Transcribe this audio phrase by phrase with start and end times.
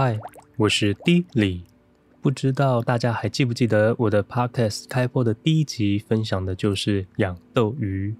[0.00, 0.16] 嗨，
[0.56, 1.64] 我是 D 李。
[2.22, 8.14] 不知道大家还记不记得我的 Podcast 开播的第一集分享的就是养斗鱼。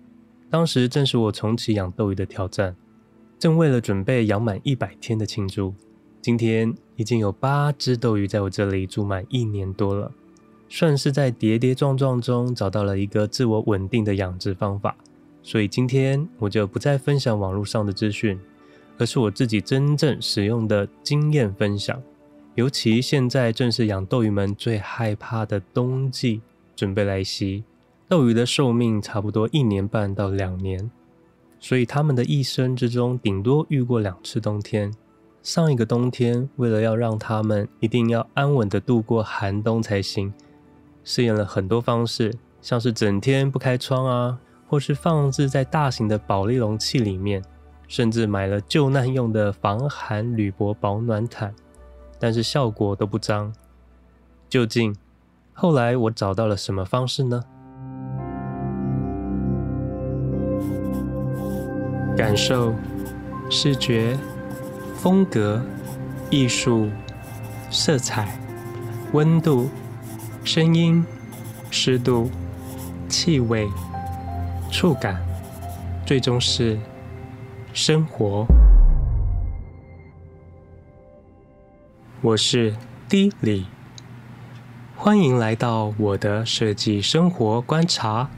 [0.51, 2.75] 当时正是我重启养斗鱼的挑战，
[3.39, 5.73] 正为了准备养满一百天的庆祝。
[6.21, 10.11] 今天已经有八只斗鱼在我这里住满一年多了，
[10.69, 14.97] 算是在跌跌撞撞中找到了一个自我稳定的养殖方法。
[15.45, 18.37] 所以今天我就不再分享网络上的资讯。
[18.99, 22.03] 而是我自己真正使用的经验分享，
[22.57, 26.41] 尤其现在正是养斗鱼们最害怕的冬季
[26.75, 27.63] 准备来袭，
[28.09, 30.91] 斗鱼的寿命差不多一年半到两年，
[31.61, 34.93] 所以他们的一生之中顶多遇过两次冬天。
[35.41, 40.35] 上一个冬天，为了要让他们一定要安稳的度过寒冬才行，
[41.05, 47.43] 试验了很多方式，像是整天不开窗啊，或是放置在大型的保利容器里面。
[47.89, 51.55] 甚至买了救难用的防寒铝箔保暖毯，
[52.19, 53.53] 但是效果都不彰。
[54.49, 54.95] 究竟
[55.55, 57.43] 后来我找到了什么方式呢？
[62.15, 62.75] 感受、
[63.49, 64.17] 视觉、
[64.95, 65.63] 风格、
[66.31, 66.89] 艺术、
[67.71, 68.39] 色彩、
[69.13, 69.71] 温度、
[70.45, 71.05] 声音、
[71.71, 72.31] 湿度、
[73.09, 73.67] 气味、
[74.71, 75.23] 触感，
[76.05, 76.79] 最终是。
[77.75, 78.47] 生活，
[82.23, 82.75] 我是
[83.09, 83.67] D 李，
[84.97, 88.29] 欢迎来到我的设计生活观察。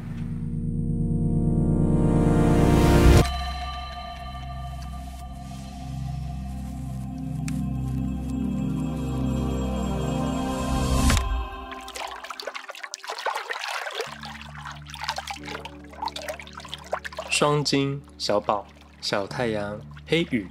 [17.30, 18.66] 双金小宝。
[19.00, 20.46] 小太阳、黑羽、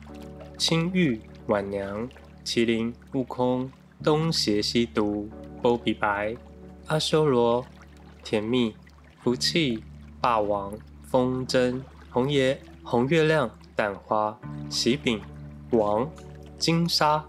[0.57, 2.09] 青玉、晚娘、
[2.43, 3.69] 麒麟、悟空、
[4.03, 5.29] 东邪西毒、
[5.61, 6.35] 波比白、
[6.87, 7.65] 阿修罗、
[8.23, 8.75] 甜蜜、
[9.21, 9.83] 福气、
[10.19, 11.79] 霸王、风筝、
[12.09, 14.37] 红爷、红月亮、蛋花、
[14.69, 15.21] 喜饼、
[15.71, 16.09] 王、
[16.57, 17.23] 金沙，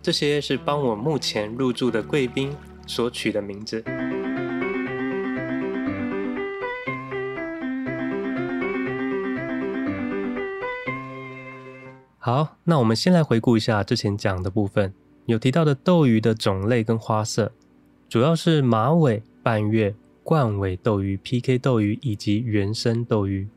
[0.00, 2.50] 这些是帮我目前入住的贵宾
[2.86, 3.84] 所取的名字。
[12.24, 14.94] 好，那我们先来回顾一下之前讲的部分，
[15.26, 17.50] 有提到的斗鱼的种类跟花色，
[18.08, 23.48] 主要是马尾、半月、冠尾斗鱼、PK 斗鱼以及原生斗鱼。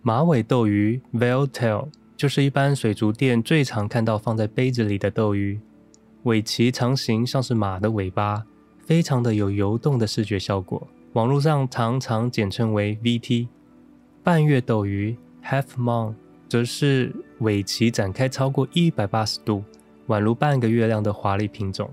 [0.00, 5.58] 马尾斗鱼 （Veil Tail） 就是一般水族店最常看到放在杯子里的斗鱼，
[6.22, 8.44] 尾鳍长形，像是马的尾巴，
[8.78, 13.48] 非常的有游动的视觉效果，网络上常常简称为 VT。
[14.22, 16.14] 半月斗鱼 （Half Moon）。
[16.54, 19.64] 则是尾鳍展开超过一百八十度，
[20.06, 21.90] 宛如半个月亮的华丽品种。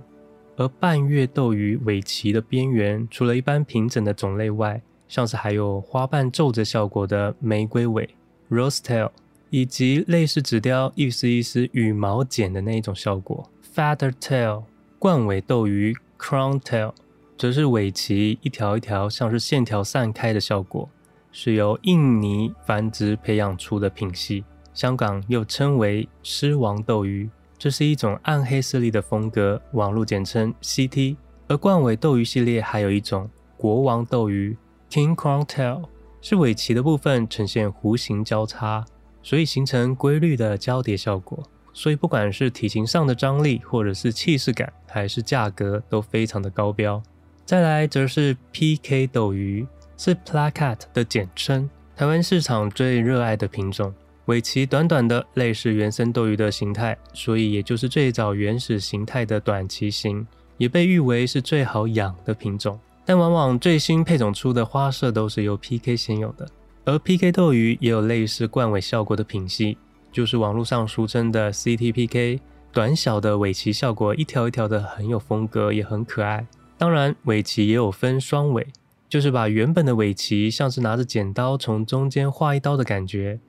[0.55, 8.07] 而半月斗鱼尾鳍的边缘，除了一般平整的种类外，像是还有花瓣皱褶效果的玫瑰尾
[8.51, 9.09] （Rose Tail），
[9.49, 14.66] 以及类似纸雕一丝一丝羽毛剪的那一种效果 （Feather Tail）。
[14.99, 16.93] 冠尾斗鱼 （Crown Tail）
[17.35, 20.88] 则是尾鳍一条一条像是线条散开的效果，
[21.31, 24.43] 是由印尼繁殖培养出的品系。
[24.74, 31.18] 香港又称为狮王斗鱼，这是一种暗黑色丽的风格，网络简称 CT。
[31.48, 34.56] 而冠尾斗鱼系列还有一种国王斗鱼
[34.90, 35.84] King Crown Tail，
[36.22, 38.86] 是尾鳍的部分呈现弧形交叉，
[39.22, 41.44] 所以形成规律的交叠效果。
[41.74, 47.02] 所以不管是体型上的张力，或者是气势感，还是价格，都非常的高标。
[47.46, 49.68] 再来则是 PK 斗鱼，
[49.98, 53.94] 是 Placat 的简称，台湾市场最热爱的品种。
[54.31, 60.25] 尾鳍短短的，类似原生斗鱼的形态，所以也就是最早原始形态的短鳍型，
[60.58, 62.80] 也被誉为是最好养的品种。
[63.06, 66.47] 但往往最新配种出的花色都是由 PK 先有的，
[66.86, 69.78] 而 PK 斗鱼也有类似冠尾效果的品系，
[70.14, 72.40] 就是网络上俗称的 CTPK。
[72.72, 76.47] 短小的尾鳍效果，一条一条的很有风格，也很可爱。
[76.78, 78.66] 当然，尾鳍也有分双尾，
[79.09, 83.41] 就是把原本的尾鳍像是拿着剪刀从中间划一刀的感觉。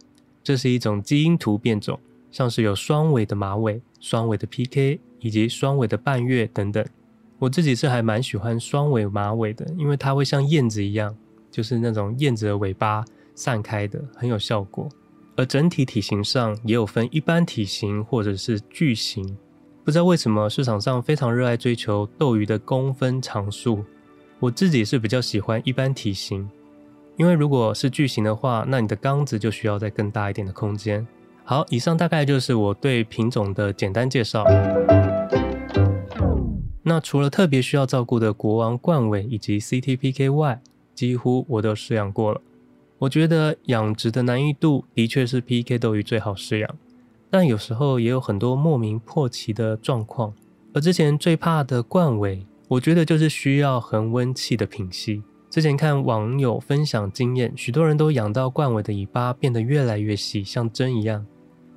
[0.42, 1.98] 这是一种基因突变种，
[2.30, 6.84] 像是有双尾的马尾、双尾的 PK 以及双尾的半月等等。
[7.38, 11.16] 我自己是还蛮喜欢双尾马尾的，因为它会像燕子一样，
[11.50, 13.04] 就是那种燕子的尾巴
[13.34, 14.88] 散开的，很有效果。
[15.34, 19.36] 而整体体型上也有分一般体型或者是巨型。
[19.82, 23.84] 不知道为什么市场上非常热爱追求斗鱼的公分长数，
[24.38, 26.48] 我自己是比较喜欢一般体型。
[27.16, 31.06] 因为如果是巨型的话，那你的缸子就需要再更大一点的空间。
[31.44, 34.44] 好，以上大概就是我对品种的简单介绍。
[36.82, 40.60] 那除了特别需要照顾的国王冠尾以及 CTPK 外，
[40.94, 42.40] 几乎我都饲养过了。
[42.98, 46.76] 我觉得养殖的难易度的确是 PK 斗鱼最好饲养，
[47.30, 50.32] 但有时候也有很多莫名破奇的状况。
[50.72, 55.22] 而之前最怕的冠尾，我觉得就是需要恒温器的品系。
[55.52, 61.26] 之前看网友分享经验，许多人都养到冠尾的尾巴变得越来越细，像针一样，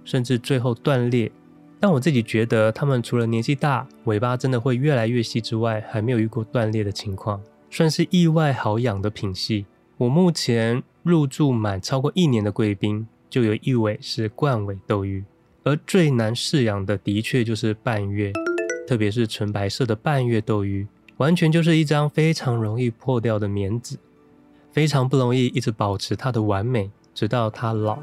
[0.06, 1.30] 甚至最后断裂。
[1.78, 9.66] 但我自己觉得，他们除了年纪大，尾巴真的会越来越细之外，还没有遇过断裂的情况，算是意外好养的品系。
[9.98, 15.22] 我目前入住满超过一年的贵宾，就有一尾是冠尾斗鱼，
[15.66, 18.32] 而最难饲养的，的确就是半月。
[18.88, 23.98] 特别是纯白色的半月斗鱼，完全就是一张非常容易破掉的棉纸，
[24.74, 27.98] 非常不容易一直保持它的完美，直到它老。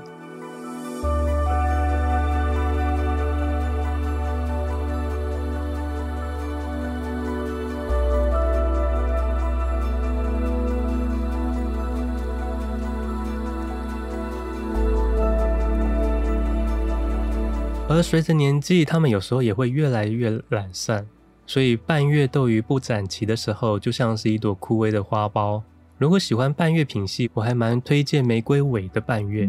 [17.88, 21.06] 而随着年纪，他们有时候也会越来越懒散，
[21.47, 25.62] 所以半月斗鱼不展期的时候，就像是一朵枯萎的花苞。
[25.99, 29.49] 如果喜欢半月品系，我还蛮推荐玫瑰尾的半月。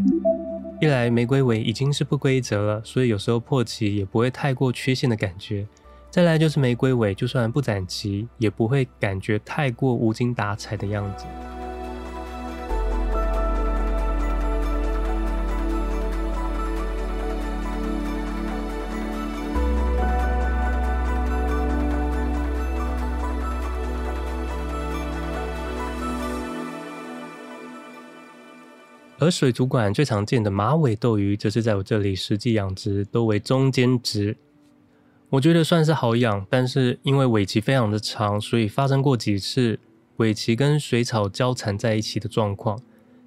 [0.80, 5.64] 一来玫瑰尾已经是不规则了，所以有时候破期也不会太过缺陷的感觉；
[6.10, 11.24] 再来就是玫瑰尾，就算不展期，也不会感觉太过无精打采的样子。
[29.24, 34.36] 而水族馆最常见的马尾斗鱼，则是在我这里实际养殖都为中间值。
[35.30, 39.78] 我觉得算是好养，但是因为尾鳍非常的长，所以发生过几次
[40.18, 42.78] 尾鳍跟水草交缠在一起的状况，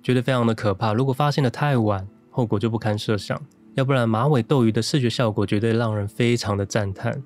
[0.03, 0.93] 觉得非常的可怕。
[0.93, 3.41] 如果发现的太晚，后果就不堪设想。
[3.73, 7.23] 要不然马尾斗鱼的视觉效果绝对让人非常的赞叹。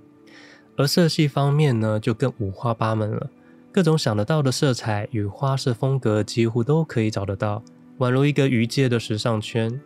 [0.78, 3.30] 而色系方面呢，就更五花八门了，
[3.70, 7.62] 各种想得到的色彩与花色风格几乎都可以找得到。
[8.02, 9.80] 宛如一个鱼界的时尚圈，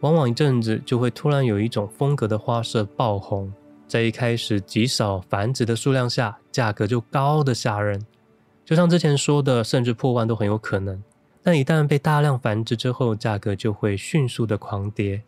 [0.00, 3.52] 往往一阵子就会突然有一种风格的花色爆红，
[3.86, 8.04] 在一开始极少繁殖的数量下，价格就高的吓人。
[8.64, 11.00] 就像之前说的，甚至破万都很有可能。
[11.44, 15.22] 但一旦被大量繁殖之后，价格就会迅速的狂跌。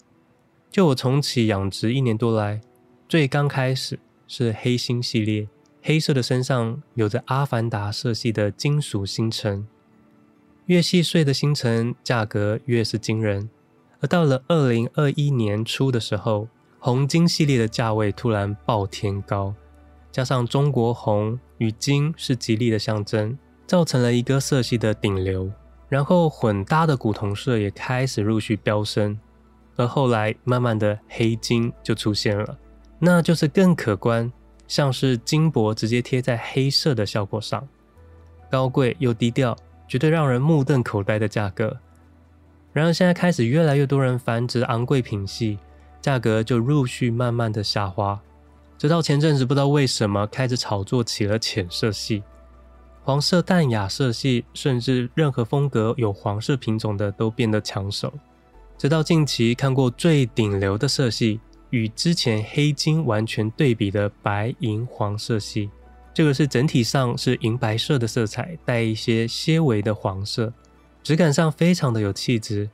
[0.68, 2.60] 就我重启养殖一年多来，
[3.08, 3.96] 最刚开始
[4.26, 5.46] 是黑星系列，
[5.80, 9.64] 黑色的身上有着阿凡达色系的金属星辰。
[10.66, 13.50] 越细碎的星辰价格越是惊人，
[14.00, 16.46] 而到了二零二一年初的时候，
[16.78, 19.54] 红金系列的价位突然爆天高，
[20.12, 23.36] 加上中国红与金是吉利的象征，
[23.66, 25.50] 造成了一个色系的顶流，
[25.88, 29.18] 然后混搭的古铜色也开始陆续飙升，
[29.76, 32.58] 而后来慢慢的黑金就出现了，
[33.00, 34.32] 那就是更可观，
[34.68, 37.66] 像是金箔直接贴在黑色的效果上，
[38.48, 39.56] 高贵又低调。
[39.92, 41.76] 绝对让人目瞪口呆的价格。
[42.72, 45.58] 然而，现在开始越来越多人繁殖昂贵品系，
[46.00, 48.18] 价格就陆续慢慢的下滑。
[48.78, 52.22] 直到前阵子，不知道为什么开始炒作起了浅色系、
[53.02, 58.10] 黄色淡雅色系，甚至任何风格有黄色品种的都变得抢手。
[58.78, 65.68] 直到近期看过最顶流的色系，与之前黑金完全对比的白银黄色系。
[66.14, 70.52] 这个是整体上是银白色的色彩，带一些些微的黄色，
[71.02, 72.68] 质感上非常的有气质。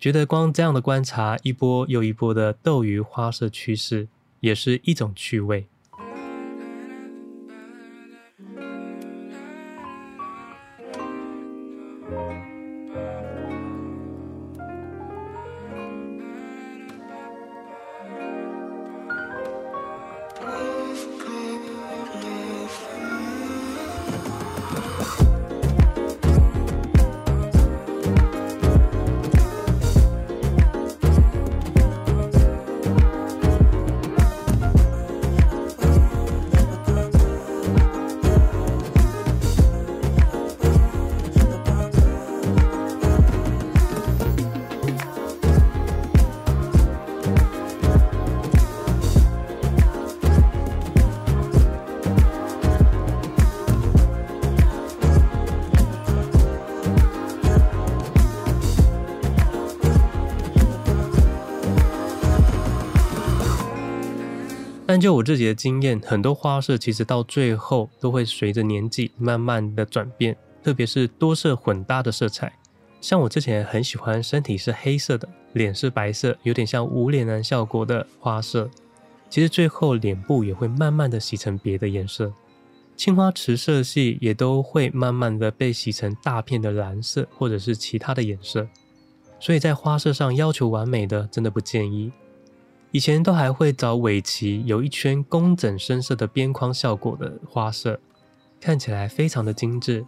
[0.00, 4.08] 觉得光这样的观察一波又一波的斗鱼花色趋势，
[4.40, 5.68] 也是一种趣味。
[64.86, 72.52] 但就我自己的经验，很多花色其实到最后都会随着年纪慢慢的转变，特别是多色混搭的色彩。
[73.00, 78.70] 像我之前很喜欢身体是黑色的，脸是白色，有点像无脸男效果的花色，
[79.30, 82.32] 其实最后脸部也会慢慢的洗成别的颜色。
[82.94, 88.68] 青花瓷色系也都会慢慢的被洗成大片的蓝色，或者是其他的颜色。
[89.40, 92.12] 所以在花色上要求完美的，真的不建议。
[92.94, 97.98] 以前都还会找尾鳍有一圈工整深色的边框效果的花色，
[98.60, 100.06] 看起来非常的精致，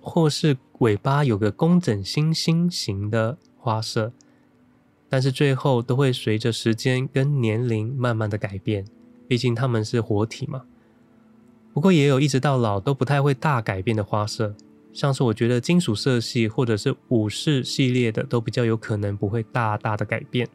[0.00, 4.12] 或是尾巴有个工整星星形的花色，
[5.08, 8.84] 但是最后都会随着时间跟年龄慢慢的改变，
[9.26, 10.62] 毕竟它们是活体嘛。
[11.72, 14.54] 不过也有一直到老都不太会大改变的花色，
[14.92, 20.48] 像是我觉得金属色系或者是武士系列的都比较有可能不会大大的改变。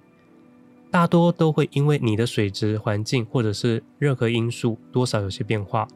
[0.91, 5.88] 大多都会因为你的水质环境或者是任何因素，多少有些变化。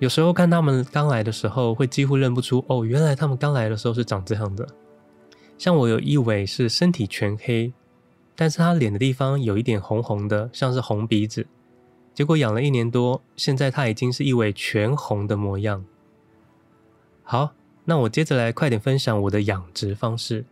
[0.00, 4.68] 有时候看他们刚来的时候，会几乎认不出哦，原来他们刚来的时候是长这样的。
[5.56, 7.72] 像我有一尾是身体全黑，
[8.36, 11.46] 但是他脸的地方有一点红红的，像是红鼻子。
[12.14, 15.84] 结果养了一年多，现在它已经是一尾全红的模样。
[17.22, 17.52] 好，
[17.84, 20.44] 那我接着来快点分享我的养殖方式。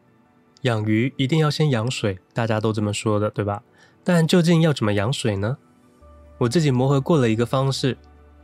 [0.63, 3.63] 养鱼一定要先养水，大家都这么说的，对吧？
[4.03, 5.57] 但究竟要怎么养水呢？
[6.39, 7.97] 我自己磨合过了一个方式，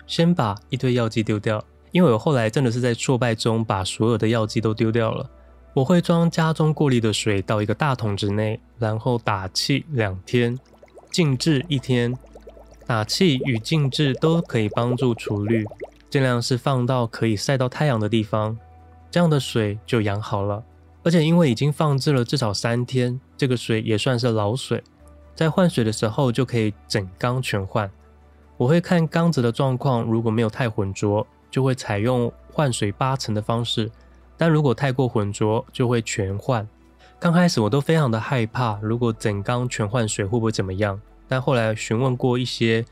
[0.06, 5.28] 先把一堆药剂丢掉，因为我后来真的是在挫败中把所有的药剂都丢掉了。
[5.74, 10.58] 我会装家中过滤的水到一个大桶子内，然后打气两天，
[11.10, 12.16] 静置一天。
[12.84, 15.64] 打气与静置都可以帮助除氯，
[16.10, 18.58] 尽量是放到可以晒到太阳的地方，
[19.10, 20.62] 这样的水就养好了。
[21.04, 24.82] 而且因为已经放置了至少三天，这个水也算是老水，
[25.34, 27.90] 在换水的时候就可以整缸全换。
[28.56, 33.86] 我会看缸子的状况，如果没有太浑浊，就会采用换水八成的方式；
[34.36, 36.68] 但如果太过浑浊，就会全换。
[37.18, 41.00] 刚开始我都非常的害怕，如果整缸全换水会不会怎么样？
[41.26, 42.84] 但后来询问过一些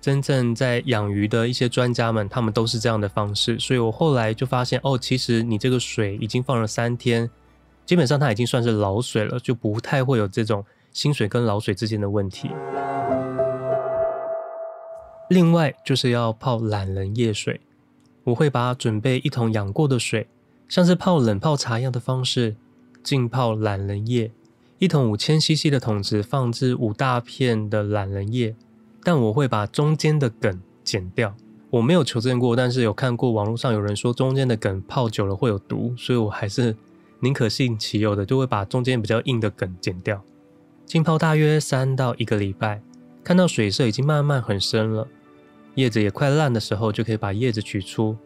[0.00, 7.30] 真正在养鱼的一些专家们，他们都是这样的方式，所以我后来就发现，哦，其实你这个水已经放了三天。
[7.86, 12.50] 基本上它已经算是老水了，就不太会有这种新水跟老水之间的问题。
[15.28, 17.60] 另外就是要泡懒人叶水，
[18.24, 20.26] 我会把准备一桶养过的水，
[20.68, 22.56] 像是泡冷泡茶一样的方式
[23.02, 24.30] 浸泡懒人叶，
[24.78, 28.54] 一桶五千 CC 的桶子放置五大片的懒人叶，
[29.02, 31.34] 但我会把中间的梗剪掉。
[31.70, 36.74] 我没有求证过，但是有看过网络上有人说中间的梗泡久了会有毒，所以我还是。
[37.24, 40.22] 宁可信其有的，就会把中间比较硬的梗剪掉。
[40.84, 42.82] 浸泡大约三到一个礼拜，
[43.24, 45.08] 看到水色已经慢慢很深了，
[45.76, 48.16] 叶子也快烂的时候，就可以把叶子取出。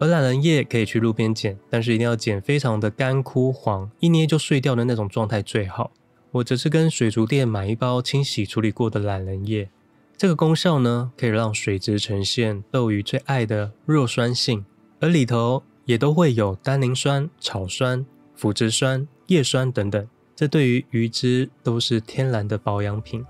[0.00, 5.90] 而懒人叶可以去路边捡，但是一定要捡非常的干枯黄，一捏就碎掉的那种状态最好。
[6.30, 9.68] 我则是跟水族店买一包清洗处理过的懒人叶，
[10.16, 14.64] 这个功效呢，可以让水质呈现斗鱼最爱的弱酸性，
[15.00, 18.06] 而里头也都会有单宁酸、草酸。
[18.38, 23.26] 腐殖酸、叶酸等等，这对于鱼只都是天然的保养品。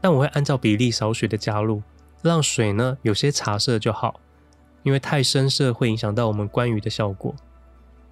[0.00, 1.82] 但我会按照比例少许的加入，
[2.22, 4.20] 让水呢有些茶色就好，
[4.84, 7.34] 因为太深色会影响到我们观鱼的效果。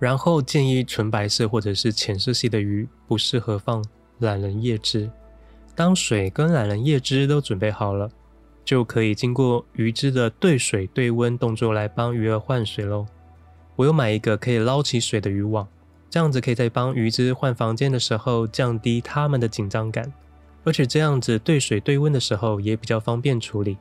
[0.00, 3.84] 然后建议纯白色或者是浅色系的鱼不适合放
[4.18, 5.08] 懒人叶汁。
[5.76, 8.10] 当水跟懒人叶汁都准备好了，
[8.64, 13.06] 就可以经过鱼只的兑水兑温动作来帮鱼儿换水喽。
[13.76, 15.68] 我又买一个可以捞起水的渔网。
[16.12, 20.12] 这样子可以在帮鱼只换房间的时候降低它们的紧张感，
[20.62, 23.78] 而且这样子兑水兑温的时候也比较方便处理。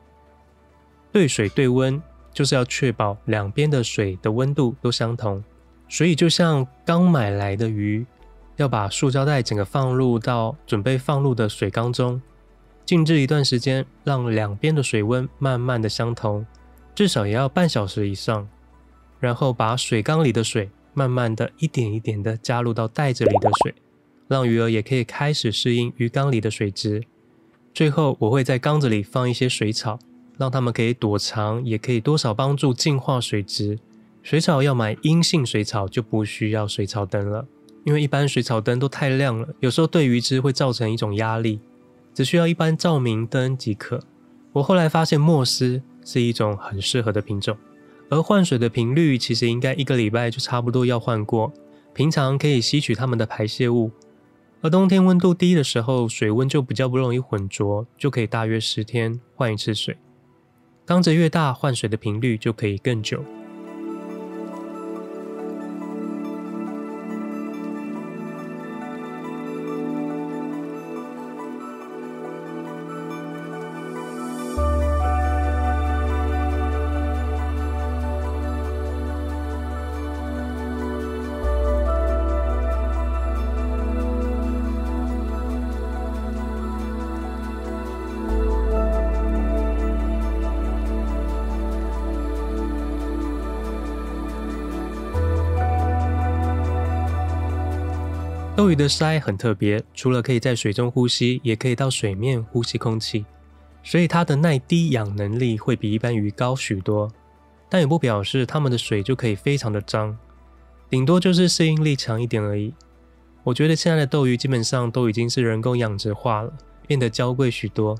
[1.12, 5.44] 兑水兑温就是要确保两边的水的温度都相同，
[5.90, 8.06] 所以就像刚买来的鱼，
[8.56, 12.22] 要把塑胶袋整个放入到准备放入的水缸中，
[12.86, 16.46] 静置一段时间，让两边的水温慢慢的相同，
[16.94, 18.48] 至少也要半小时以上，
[19.20, 20.70] 然后把水缸里的水。
[20.94, 23.74] 慢慢的一点一点的加入到袋子里的水，
[24.28, 27.04] 让鱼儿也可以开始适应鱼缸里的水质。
[27.74, 29.98] 最后，我会在缸子里放一些水草，
[30.38, 33.78] 让它们可以躲藏，也可以多少帮助净化水质。
[34.22, 37.46] 水草要买阴性水草，就不需要水草灯了，
[37.84, 41.60] 因为一般水草灯都太亮了，有时候对鱼只会造成一种压力，
[42.14, 44.00] 只需要一般照明灯即可。
[44.52, 47.56] 我后来发现莫斯是一种很适合的品种。
[48.12, 51.50] 而换水的频率其实应该一个礼拜就差不多要换过，
[51.94, 53.90] 平常可以吸取它们的排泄物，
[54.60, 59.96] 而冬天温度低的时候，水温就比较不容易浑浊，就可以大约十天换一次水。
[60.84, 63.24] 缸子越大，换水的频率就可以更久。
[98.72, 103.26] 鱼的鳃很特别，除了可以在水中呼吸，也可以到水面呼吸空气，
[103.82, 107.12] 所以它的耐低氧能力会比一般鱼高许多。
[107.68, 110.16] 但也不表示它们的水就可以非常的脏，
[110.88, 112.72] 顶多就是适应力强一点而已。
[113.44, 116.50] 我觉得现在的斗鱼基本上都已经是人工养殖化了，
[116.86, 117.94] 变得娇贵许多。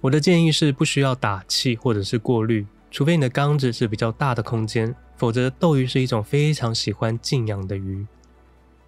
[0.00, 8.06] 我的建议是不需要打气或者是过滤，除非你的缸子是比较大的空间，否则斗鱼是一种非常喜欢静养的鱼。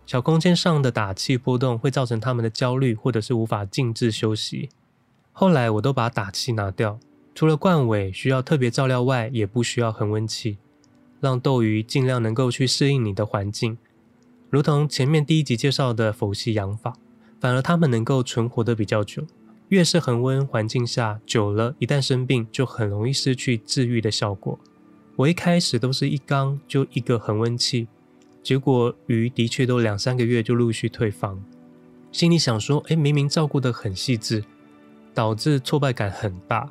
[0.05, 4.69] 小空间上的打气波动会造成它们的焦虑，或者是无法静置休息。
[5.33, 6.99] 后来我都把打气拿掉，
[7.35, 10.59] 除了冠尾需要特别照料外，也不需要恒温器，
[11.21, 13.79] 让斗鱼尽量能够去适应你的环境。
[14.51, 16.95] 如同前面第一集介绍的佛系养法，
[17.41, 19.25] 反而它们能够存活得比较久。
[19.69, 24.59] 越是恒温环境下，久了，一旦生病，就很容易失去治愈的效果。
[25.17, 27.89] 我一开始都是一缸就一个恒温器。
[28.43, 31.43] 结果鱼的确都两三个月就陆续退房，
[32.11, 34.45] 心里想说：“哎，明明照顾得很细致，
[35.15, 36.71] 导致挫败感很大。”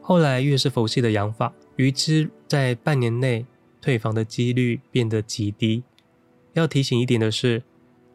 [0.00, 3.44] 后来越是佛系的养法，鱼只在半年内
[3.82, 5.82] 退房的几率变得极低。
[6.54, 7.62] 要提醒一点的是，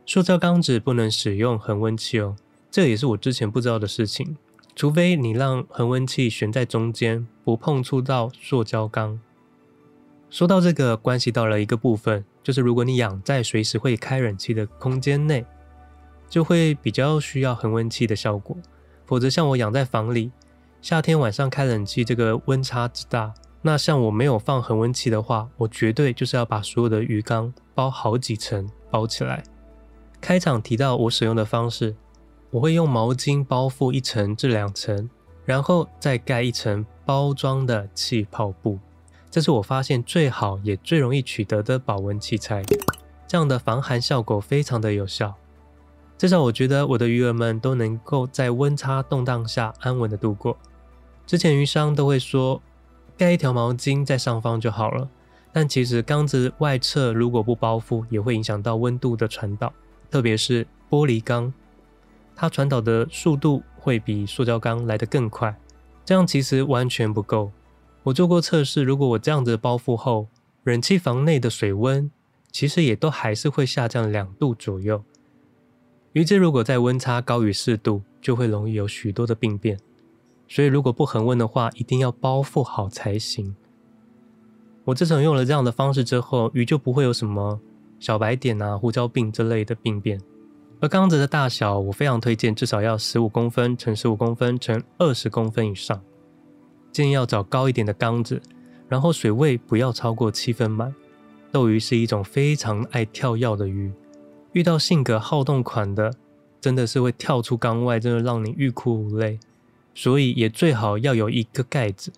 [0.05, 2.35] 塑胶缸子不能使用恒温器哦，
[2.71, 4.35] 这也是我之前不知道的事情。
[4.75, 9.19] 除非你让恒温器悬在中间，不碰触到塑胶缸。
[10.31, 12.25] 说到这个，关系到了一个部分。
[12.43, 15.45] 就是如果你养在随时会开冷气的空间内，
[16.29, 18.55] 就会比较需要恒温器的效果。
[19.05, 20.31] 否则像我养在房里，
[20.81, 29.43] 夏天晚上开冷气，这个温差之大，那像我没有放恒温器的话，我绝对就是要把所有的鱼缸包好几层包起来。
[30.19, 31.95] 开场提到我使用的方式，
[32.49, 35.09] 我会用毛巾包覆一层至两层，
[35.45, 38.79] 然后再盖一层包装的气泡布。
[39.33, 42.63] 这是我发现最好也最容易取得的保温器材，
[43.27, 45.33] 这样的防寒效果非常的有效。
[46.19, 50.55] 至少我觉得我的鱼儿们都能够在温差动荡下安稳的度过。
[51.25, 52.61] 之前鱼商都会说
[53.17, 55.09] 盖一条毛巾在上方就好了，
[55.51, 59.73] 但其实缸子外侧如果不包覆，也会影响到温度的传导，
[60.11, 61.51] 特别是玻璃缸，
[62.35, 65.59] 它传导的速度会比塑胶缸来得更快，
[66.05, 67.51] 这样其实完全不够。
[68.03, 70.27] 我做过测试，如果我这样子包覆后，
[70.63, 72.11] 冷气房内的水温
[72.51, 75.03] 其实也都还是会下降两度左右。
[76.11, 79.79] 鱼只如果在温差高于四度，就会容易有许多的病变。
[80.49, 83.55] 所以如果不恒温的话，一定要包覆好才行。
[84.83, 87.61] 我自从用了这样的方式之后，鱼就不会有什么
[87.99, 90.21] 小白点啊、胡椒病之类的病变。
[90.81, 96.03] 而缸子的大小，我非常推荐至少要十五公分乘十五公分乘二十公分以上。
[96.93, 98.41] 建议要找高一点的缸子，
[98.87, 100.95] 然后水位不要超过七分满。
[101.51, 103.91] 斗鱼是一种非常爱跳跃的鱼，
[104.53, 106.13] 遇到性格好动款的，
[106.61, 109.39] 真的是会跳出缸外，真的让你欲哭无泪。
[109.95, 112.11] 所以也最好要有一个盖子，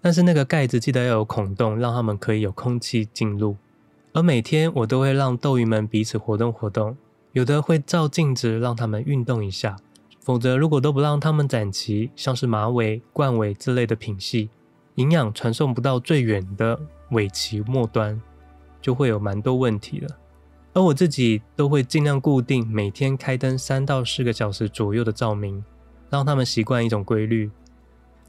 [0.00, 3.56] 但是那个盖子记得要有孔洞，让它们可以有空气进入。
[4.12, 6.96] 而每天我都会让斗鱼们彼此活动活动，
[7.32, 9.76] 有的会照镜子让它们运动一下。
[10.30, 14.48] 否则，如果都不让它们展鳍，像是马尾、冠尾之类的品系，
[14.94, 16.78] 营养传送不到最远的
[17.10, 18.22] 尾鳍末端，
[18.80, 20.16] 就会有蛮多问题了。
[20.72, 25.64] 而我自己都会尽量固定每天开灯三到四个小时左右的照明，
[26.08, 27.50] 让他们习惯一种规律。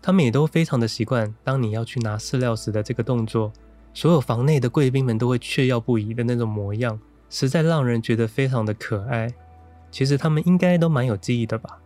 [0.02, 3.54] 他们也都非常的习惯，当你要去拿饲料时的这个动作，
[3.94, 9.32] 所有房内的贵宾们都会雀跃不已的那种模样，实在让人觉得非常的可爱。
[9.92, 11.78] 其实他们应该都蛮有记忆的吧。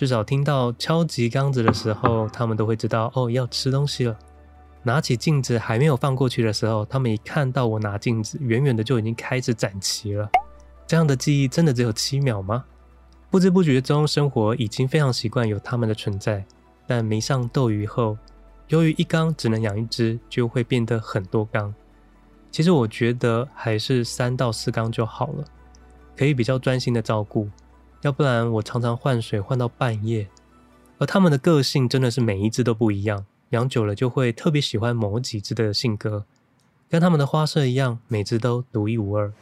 [0.00, 4.16] 至少听到敲击缸子的时候，他们都会知道哦，要吃东西了。
[4.82, 10.26] 拿起镜子还没有放过去的时候，他们一看到我拿镜子，远远的就已经开始展齐了。
[10.86, 12.64] 这样的记忆真的只有七秒吗？
[13.28, 16.42] 不知不觉中，生活已经非常习惯有他们的存在。
[16.86, 18.16] 但迷上斗鱼后，
[18.68, 21.74] 由于一缸只能养一只，就会变得很多缸。
[22.50, 25.44] 其实我觉得还是三到四缸就好了，
[26.16, 27.50] 可以比较专心的照顾。
[28.02, 30.28] 要不然我常常换水换到半夜。
[30.98, 36.24] 而它们的个性真的是每一只都不一样，养久了就会特别喜欢某几只的性格，
[36.88, 39.32] 跟它们的花色一样，每只都独一无二。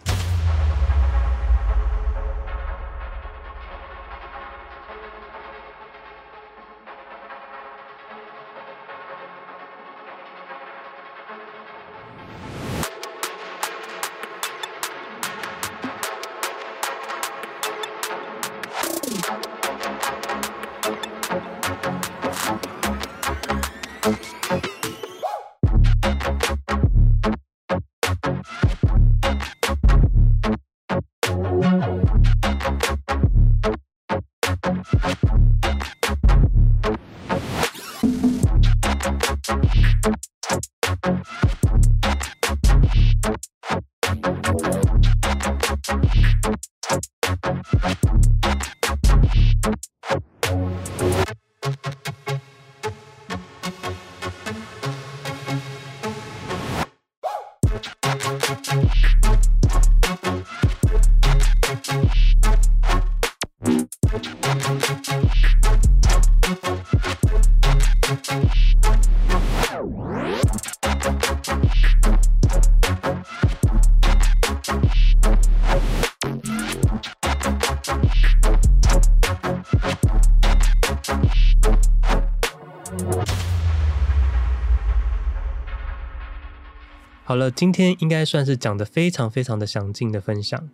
[87.29, 90.67] 好了，今天应该算是讲得非常非常的详尽的分享，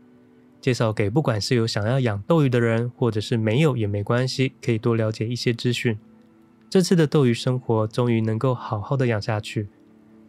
[0.61, 5.99] 介绍给不管是有想要养斗鱼的人，或者是没有也没关系，可以多了解一些资讯。
[6.71, 9.67] 这次的斗鱼生活终于能够好好的养下去，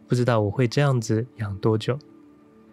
[0.08, 1.96] 不知道我会这样子养多久。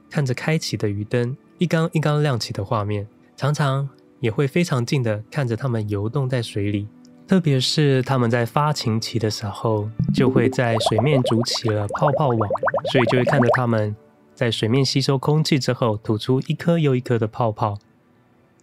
[0.10, 3.88] 看着开启的鱼灯，一缸一缸亮起的画面，常常
[4.20, 6.88] 也会非常近的看着它们游动在水里。
[7.28, 12.50] 特别是他们在发情期的时候，就会在水面筑起了泡泡网，
[12.91, 13.96] 所以就会看着它们
[14.34, 17.78] 在水面吸收空气之后，吐出一颗又一颗的泡泡。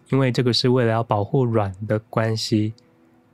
[0.09, 2.73] 因为这个是为了要保护卵的关系，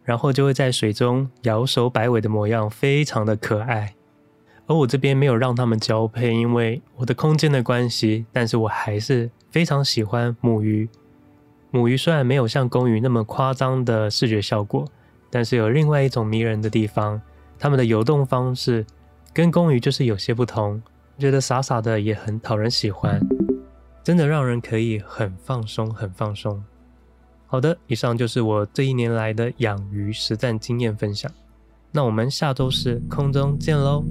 [0.03, 3.95] 然后就会在水中摇首摆尾的模样，非常的可爱。
[4.67, 10.87] 而我这边没有让它们交配，因为我的空间的关系，但是我还是非常喜欢母鱼。
[11.71, 14.85] 母鱼虽然没有像公鱼那么夸张的视觉效果。
[15.29, 17.21] 但是有另外一种迷人的地方，
[17.59, 18.85] 它们的游动方式
[19.37, 20.81] 跟公鱼就是有些不同，
[21.19, 23.21] 觉得傻傻的也很讨人喜欢，
[24.03, 26.63] 真的让人可以很放松，很放松。
[27.45, 31.31] 好的，以上就是我这一年来的养鱼实战经验分享，
[31.91, 34.03] 那我们下周四空中见喽。